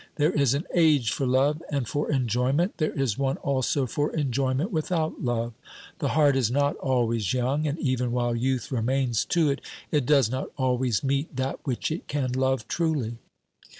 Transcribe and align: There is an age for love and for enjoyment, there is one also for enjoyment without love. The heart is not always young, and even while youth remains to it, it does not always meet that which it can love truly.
There 0.15 0.31
is 0.33 0.55
an 0.55 0.63
age 0.73 1.11
for 1.11 1.27
love 1.27 1.61
and 1.69 1.87
for 1.87 2.09
enjoyment, 2.11 2.77
there 2.77 2.91
is 2.91 3.19
one 3.19 3.37
also 3.37 3.85
for 3.85 4.11
enjoyment 4.15 4.71
without 4.71 5.23
love. 5.23 5.53
The 5.99 6.07
heart 6.17 6.35
is 6.35 6.49
not 6.49 6.75
always 6.77 7.33
young, 7.35 7.67
and 7.67 7.77
even 7.77 8.11
while 8.11 8.35
youth 8.35 8.71
remains 8.71 9.23
to 9.25 9.51
it, 9.51 9.61
it 9.91 10.07
does 10.07 10.27
not 10.31 10.49
always 10.57 11.03
meet 11.03 11.35
that 11.35 11.59
which 11.67 11.91
it 11.91 12.07
can 12.07 12.31
love 12.31 12.67
truly. 12.67 13.19